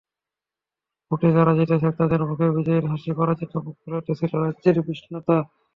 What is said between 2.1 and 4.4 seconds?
মুখে বিজয়ীর হাসি, পরাজিত মুখগুলোতে ছিল